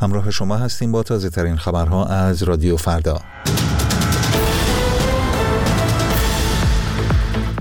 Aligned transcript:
همراه 0.00 0.30
شما 0.30 0.56
هستیم 0.56 0.92
با 0.92 1.02
تازه 1.02 1.30
ترین 1.30 1.56
خبرها 1.56 2.04
از 2.06 2.42
رادیو 2.42 2.76
فردا. 2.76 3.20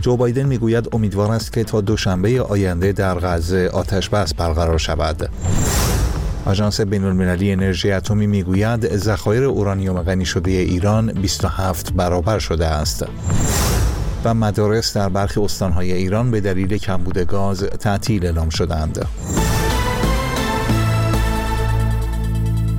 جو 0.01 0.17
بایدن 0.17 0.43
می‌گوید 0.43 0.95
امیدوار 0.95 1.31
است 1.31 1.53
که 1.53 1.63
تا 1.63 1.81
دوشنبه 1.81 2.41
آینده 2.41 2.91
در 2.91 3.19
غزه 3.19 3.69
آتش 3.73 4.09
بس 4.09 4.33
برقرار 4.33 4.77
شود. 4.77 5.29
آژانس 6.45 6.81
بین 6.81 7.03
المللی 7.03 7.51
انرژی 7.51 7.91
اتمی 7.91 8.27
می‌گوید 8.27 8.97
ذخایر 8.97 9.43
اورانیوم 9.43 10.01
غنی 10.01 10.25
شده 10.25 10.51
ایران 10.51 11.11
27 11.11 11.93
برابر 11.93 12.39
شده 12.39 12.65
است. 12.65 13.05
و 14.23 14.33
مدارس 14.33 14.97
در 14.97 15.09
برخی 15.09 15.39
استانهای 15.39 15.93
ایران 15.93 16.31
به 16.31 16.41
دلیل 16.41 16.77
کمبود 16.77 17.17
گاز 17.17 17.63
تعطیل 17.63 18.25
اعلام 18.25 18.49
شدند. 18.49 19.05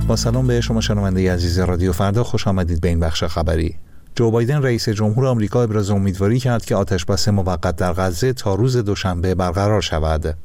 با 0.07 0.15
سلام 0.15 0.47
به 0.47 0.61
شما 0.61 0.81
شنونده 0.81 1.33
عزیز 1.33 1.59
رادیو. 1.59 1.93
فردا 1.93 2.23
خوش 2.23 2.47
آمدید 2.47 2.81
به 2.81 2.87
این 2.87 2.99
بخش 2.99 3.23
خبری. 3.23 3.75
جو 4.15 4.31
بایدن 4.31 4.63
رئیس 4.63 4.89
جمهور 4.89 5.25
آمریکا 5.25 5.63
ابراز 5.63 5.89
امیدواری 5.89 6.39
کرد 6.39 6.65
که 6.65 6.75
آتشبس 6.75 7.27
موقت 7.27 7.75
در 7.75 7.93
غزه 7.93 8.33
تا 8.33 8.55
روز 8.55 8.77
دوشنبه 8.77 9.35
برقرار 9.35 9.81
شود. 9.81 10.37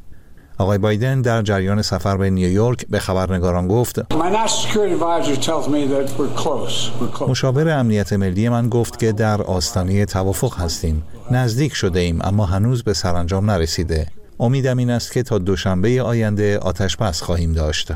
آقای 0.59 0.79
بایدن 0.79 1.23
در 1.23 1.43
جریان 1.43 1.83
سفر 1.83 2.17
به 2.17 2.31
نیویورک 2.31 2.87
به 2.87 2.99
خبرنگاران 2.99 3.69
گفت 3.69 4.13
مشاور 7.29 7.69
امنیت 7.69 8.13
ملی 8.13 8.49
من 8.49 8.69
گفت 8.69 8.99
که 8.99 9.13
در 9.13 9.43
آستانه 9.43 10.05
توافق 10.05 10.61
هستیم. 10.61 11.03
نزدیک 11.31 11.75
شده 11.75 12.01
ایم 12.01 12.19
اما 12.23 12.47
هنوز 12.47 12.83
به 12.83 12.93
سرانجام 12.93 13.51
نرسیده. 13.51 14.07
امیدم 14.43 14.77
این 14.77 14.91
است 14.91 15.13
که 15.13 15.23
تا 15.23 15.39
دوشنبه 15.39 16.03
آینده 16.03 16.59
آتش 16.59 16.97
بس 16.97 17.23
خواهیم 17.23 17.53
داشت. 17.53 17.93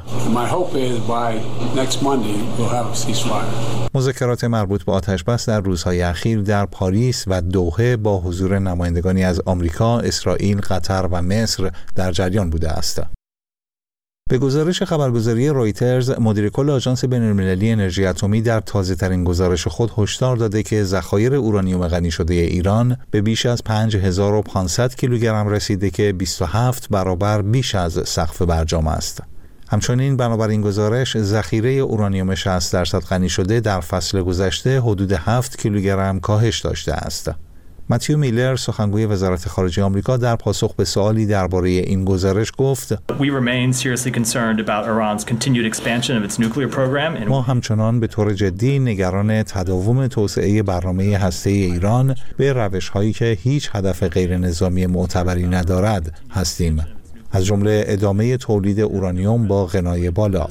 مذاکرات 3.95 4.45
مربوط 4.45 4.85
به 4.85 4.93
آتش 4.93 5.25
بس 5.25 5.49
در 5.49 5.61
روزهای 5.61 6.03
اخیر 6.03 6.41
در 6.41 6.67
پاریس 6.67 7.25
و 7.27 7.41
دوحه 7.41 7.97
با 7.97 8.19
حضور 8.19 8.59
نمایندگانی 8.59 9.25
از 9.25 9.41
آمریکا، 9.47 10.01
اسرائیل، 10.01 10.61
قطر 10.61 11.09
و 11.11 11.23
مصر 11.23 11.71
در 11.95 12.13
جریان 12.13 12.51
بوده 12.51 12.71
است. 12.71 13.03
به 14.31 14.39
گزارش 14.39 14.83
خبرگزاری 14.83 15.49
رویترز 15.49 16.11
مدیر 16.11 16.49
کل 16.49 16.71
آژانس 16.71 17.05
بین‌المللی 17.05 17.71
انرژی 17.71 18.07
اتمی 18.07 18.43
در 18.43 18.61
تازه‌ترین 18.61 19.25
گزارش 19.25 19.67
خود 19.67 19.93
هشدار 19.99 20.37
داده 20.37 20.63
که 20.63 20.85
ذخایر 20.85 21.35
اورانیوم 21.35 21.89
غنی 21.89 22.11
شده 22.11 22.35
ایران 22.35 22.97
به 23.11 23.21
بیش 23.21 23.47
از 23.47 23.65
5500 23.65 24.95
کیلوگرم 24.95 25.49
رسیده 25.49 25.91
که 25.91 26.13
27 26.13 26.89
برابر 26.91 27.43
بیش 27.43 27.75
از 27.75 28.09
سقف 28.09 28.43
برجام 28.43 28.87
است. 28.87 29.23
همچنین 29.69 30.17
بنابر 30.17 30.49
این 30.49 30.63
گزارش 30.63 31.19
ذخیره 31.19 31.71
اورانیوم 31.71 32.35
60 32.35 32.73
درصد 32.73 33.01
غنی 33.01 33.29
شده 33.29 33.61
در 33.61 33.81
فصل 33.81 34.23
گذشته 34.23 34.81
حدود 34.81 35.13
7 35.13 35.59
کیلوگرم 35.59 36.21
کاهش 36.21 36.61
داشته 36.61 36.93
است. 36.93 37.31
متیو 37.91 38.19
میلر 38.19 38.57
سخنگوی 38.57 39.07
وزارت 39.07 39.49
خارجه 39.49 39.83
آمریکا 39.83 40.17
در 40.17 40.37
پاسخ 40.37 40.75
به 40.75 40.85
سوالی 40.85 41.27
درباره 41.27 41.69
این 41.69 42.05
گزارش 42.05 42.53
گفت 42.59 42.99
ما 47.29 47.43
همچنان 47.43 48.01
به 48.01 48.07
طور 48.07 48.35
جدی 48.35 48.79
نگران 48.79 49.43
تداوم 49.43 50.07
توسعه 50.07 50.63
برنامه 50.63 51.17
هسته 51.17 51.51
ایران 51.51 52.15
به 52.37 52.53
روش 52.53 52.89
هایی 52.89 53.13
که 53.13 53.39
هیچ 53.43 53.71
هدف 53.73 54.03
غیر 54.03 54.37
نظامی 54.37 54.87
معتبری 54.87 55.47
ندارد 55.47 56.21
هستیم. 56.31 56.96
از 57.37 57.45
جمله 57.45 57.85
ادامه 57.87 58.37
تولید 58.37 58.81
اورانیوم 58.81 59.49
با 59.49 59.67
غنای 59.67 60.11
بالا. 60.11 60.47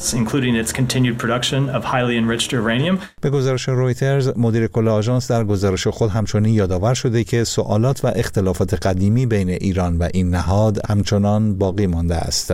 به 3.22 3.30
گزارش 3.30 3.70
رویترز 3.70 4.32
مدیر 4.38 4.68
کل 4.68 4.88
آژانس 4.88 5.32
در 5.32 5.44
گزارش 5.44 5.88
خود 5.88 6.10
همچنین 6.10 6.54
یادآور 6.54 6.94
شده 6.94 7.24
که 7.24 7.44
سوالات 7.44 8.06
و 8.06 8.12
اختلافات 8.16 8.74
قدیمی 8.74 9.26
بین 9.26 9.50
ایران 9.50 9.98
و 9.98 10.10
این 10.14 10.30
نهاد 10.30 10.82
همچنان 10.90 11.58
باقی 11.58 11.88
مانده 11.88 12.16
است. 12.16 12.54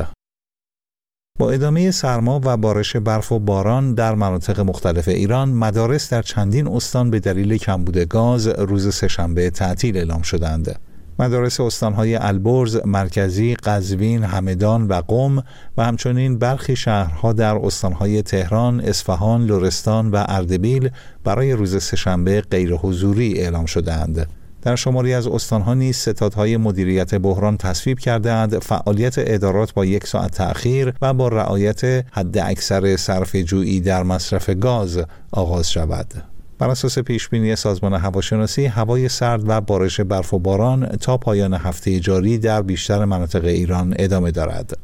با 1.40 1.52
ادامه 1.52 1.92
سرما 1.92 2.42
و 2.44 2.58
بارش 2.58 2.96
برف 2.96 3.32
و 3.32 3.40
باران 3.40 3.94
در 3.94 4.16
مناطق 4.16 4.60
مختلف 4.60 5.08
ایران 5.08 5.50
مدارس 5.50 6.14
در 6.14 6.22
چندین 6.22 6.68
استان 6.68 7.10
به 7.10 7.20
دلیل 7.20 7.58
کمبود 7.58 7.98
گاز 7.98 8.48
روز 8.48 8.96
سهشنبه 8.96 9.50
تعطیل 9.50 9.98
اعلام 9.98 10.22
شدند. 10.22 10.91
مدارس 11.20 11.60
استانهای 11.60 12.16
البرز، 12.16 12.78
مرکزی، 12.86 13.56
قزوین، 13.56 14.24
همدان 14.24 14.88
و 14.88 14.94
قم 14.94 15.44
و 15.78 15.84
همچنین 15.84 16.38
برخی 16.38 16.76
شهرها 16.76 17.34
در 17.34 17.56
استانهای 17.56 18.22
تهران، 18.22 18.80
اصفهان، 18.80 19.46
لرستان 19.46 20.12
و 20.12 20.24
اردبیل 20.28 20.90
برای 21.24 21.54
روز 21.54 21.84
سهشنبه 21.84 22.42
غیر 22.42 22.74
حضوری 22.74 23.40
اعلام 23.40 23.66
شدهاند. 23.66 24.28
در 24.62 24.76
شماری 24.76 25.14
از 25.14 25.28
استانها 25.28 25.74
نیز 25.74 25.96
ستادهای 25.96 26.58
مدیریت 26.58 27.16
بحران 27.16 27.58
تصویب 27.58 28.00
کردهاند 28.00 28.60
فعالیت 28.60 29.16
ادارات 29.18 29.74
با 29.74 29.86
یک 29.86 30.08
ساعت 30.08 30.32
تأخیر 30.32 30.94
و 31.02 31.14
با 31.14 31.28
رعایت 31.28 31.82
حد 32.12 32.38
اکثر 32.38 32.98
صرف 32.98 33.36
جویی 33.36 33.80
در 33.80 34.04
مصرف 34.04 34.50
گاز 34.50 35.00
آغاز 35.32 35.72
شود. 35.72 36.31
بر 36.62 36.70
اساس 36.70 37.00
پیشبینی 37.00 37.56
سازمان 37.56 37.94
هواشناسی 37.94 38.66
هوای 38.66 39.10
سرد 39.10 39.50
و 39.50 39.62
بارش 39.62 40.02
برف 40.02 40.34
و 40.34 40.40
باران 40.40 40.86
تا 40.88 41.18
پایان 41.18 41.54
هفته 41.54 42.00
جاری 42.00 42.38
در 42.38 42.62
بیشتر 42.62 43.06
مناطق 43.06 43.46
ایران 43.46 43.96
ادامه 44.00 44.32
دارد. 44.32 44.78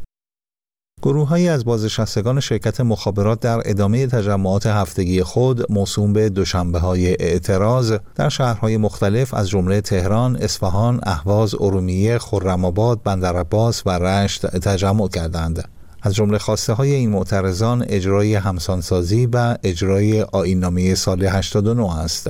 گروههایی 1.01 1.49
از 1.49 1.65
بازنشستگان 1.65 2.39
شرکت 2.39 2.81
مخابرات 2.81 3.39
در 3.39 3.61
ادامه 3.65 4.07
تجمعات 4.07 4.65
هفتگی 4.65 5.23
خود 5.23 5.71
موسوم 5.71 6.13
به 6.13 6.29
دوشنبه 6.29 6.79
های 6.79 7.07
اعتراض 7.19 7.93
در 8.15 8.29
شهرهای 8.29 8.77
مختلف 8.77 9.33
از 9.33 9.49
جمله 9.49 9.81
تهران، 9.81 10.35
اصفهان، 10.35 10.99
اهواز، 11.03 11.55
ارومیه، 11.55 12.17
خرم‌آباد، 12.17 13.03
بندرعباس 13.03 13.83
و 13.85 13.89
رشت 13.89 14.45
تجمع 14.45 15.07
کردند. 15.07 15.76
از 16.01 16.15
جمله 16.15 16.37
خواسته 16.37 16.73
های 16.73 16.93
این 16.93 17.09
معترضان 17.09 17.85
اجرای 17.89 18.35
همسانسازی 18.35 19.29
و 19.33 19.57
اجرای 19.63 20.21
آیننامه 20.21 20.95
سال 20.95 21.25
89 21.25 21.99
است. 21.99 22.29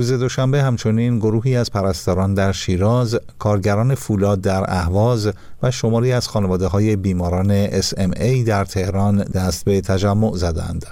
روز 0.00 0.12
دوشنبه 0.12 0.62
همچنین 0.62 1.18
گروهی 1.18 1.56
از 1.56 1.70
پرستاران 1.70 2.34
در 2.34 2.52
شیراز، 2.52 3.18
کارگران 3.38 3.94
فولاد 3.94 4.40
در 4.40 4.64
اهواز 4.68 5.30
و 5.62 5.70
شماری 5.70 6.12
از 6.12 6.28
خانواده 6.28 6.66
های 6.66 6.96
بیماران 6.96 7.80
SMA 7.80 8.46
در 8.46 8.64
تهران 8.64 9.24
دست 9.24 9.64
به 9.64 9.80
تجمع 9.80 10.36
زدند. 10.36 10.86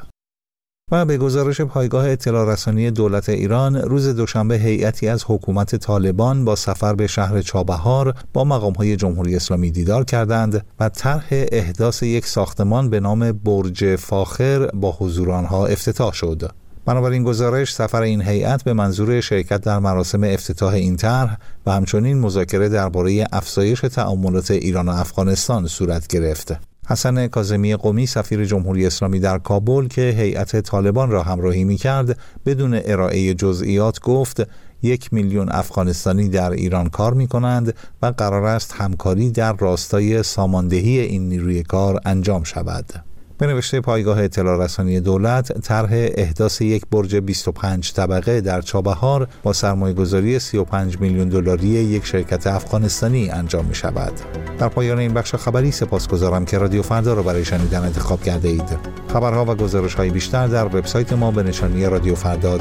و 0.93 1.05
به 1.05 1.19
گزارش 1.19 1.61
پایگاه 1.61 2.09
اطلاع 2.09 2.53
رسانی 2.53 2.91
دولت 2.91 3.29
ایران 3.29 3.77
روز 3.77 4.09
دوشنبه 4.09 4.59
هیئتی 4.59 5.09
از 5.09 5.25
حکومت 5.27 5.77
طالبان 5.77 6.45
با 6.45 6.57
سفر 6.57 6.95
به 6.95 7.07
شهر 7.07 7.43
چابهار 7.43 8.15
با 8.33 8.45
های 8.79 8.97
جمهوری 8.97 9.37
اسلامی 9.37 9.71
دیدار 9.71 10.05
کردند 10.05 10.67
و 10.81 10.89
طرح 10.89 11.27
احداث 11.31 12.03
یک 12.03 12.27
ساختمان 12.27 12.91
به 12.91 13.01
نام 13.01 13.33
برج 13.33 13.97
فاخر 13.97 14.67
با 14.67 14.93
حضور 14.93 15.31
آنها 15.31 15.67
افتتاح 15.67 16.13
شد. 16.13 16.51
بنابراین 16.89 17.25
گزارش 17.25 17.75
سفر 17.75 18.03
این 18.03 18.23
هیئت 18.23 18.65
به 18.65 18.73
منظور 18.73 19.21
شرکت 19.21 19.61
در 19.61 19.79
مراسم 19.79 20.25
افتتاح 20.25 20.75
این 20.75 20.97
طرح 20.97 21.37
و 21.67 21.73
همچنین 21.73 22.21
مذاکره 22.21 22.69
درباره 22.69 23.27
افزایش 23.33 23.81
تعاملات 23.81 24.51
ایران 24.51 24.89
و 24.89 24.93
افغانستان 24.93 25.67
صورت 25.67 26.07
گرفت. 26.07 26.57
حسن 26.89 27.27
کاظمی 27.27 27.77
قومی 27.77 28.07
سفیر 28.07 28.45
جمهوری 28.45 28.87
اسلامی 28.87 29.21
در 29.21 29.39
کابل 29.39 29.89
که 29.89 30.03
هیئت 30.03 30.61
طالبان 30.61 31.11
را 31.11 31.23
همراهی 31.23 31.65
می 31.65 31.77
کرد 31.77 32.19
بدون 32.47 32.81
ارائه 32.85 33.35
جزئیات 33.35 34.01
گفت 34.01 34.43
یک 34.83 35.13
میلیون 35.13 35.49
افغانستانی 35.53 36.29
در 36.29 36.51
ایران 36.51 36.89
کار 36.89 37.15
می 37.15 37.29
کنند 37.29 37.75
و 38.03 38.07
قرار 38.07 38.45
است 38.45 38.75
همکاری 38.75 39.31
در 39.31 39.53
راستای 39.53 40.23
ساماندهی 40.23 41.01
این 41.01 41.29
نیروی 41.29 41.63
کار 41.63 42.01
انجام 42.05 42.45
شود. 42.45 43.08
به 43.39 43.47
نوشته 43.47 43.81
پایگاه 43.81 44.23
اطلاع 44.23 44.65
رسانی 44.65 45.01
دولت 45.01 45.61
طرح 45.61 45.89
احداث 45.93 46.61
یک 46.61 46.83
برج 46.91 47.17
25 47.17 47.93
طبقه 47.93 48.41
در 48.41 48.61
چابهار 48.61 49.29
با 49.43 49.53
سرمایه 49.53 49.95
گذاری 49.95 50.39
35 50.39 51.01
میلیون 51.01 51.29
دلاری 51.29 51.67
یک 51.67 52.07
شرکت 52.07 52.47
افغانستانی 52.47 53.31
انجام 53.31 53.65
می 53.65 53.75
شود. 53.75 54.13
در 54.59 54.69
پایان 54.69 54.99
این 54.99 55.15
بخش 55.15 55.35
خبری 55.35 55.71
سپاسگزارم 55.71 56.45
که 56.45 56.59
رادیو 56.59 56.83
فردا 56.83 57.15
را 57.15 57.23
برای 57.23 57.45
شنیدن 57.45 57.83
انتخاب 57.83 58.23
کرده 58.23 58.49
اید. 58.49 58.79
خبرها 59.13 59.45
و 59.45 59.55
گزارش 59.55 59.95
های 59.95 60.11
بیشتر 60.11 60.47
در 60.47 60.67
وبسایت 60.67 61.13
ما 61.13 61.31
به 61.31 61.43
نشانی 61.43 61.87
رادیو 61.87 62.15
فردا 62.15 62.57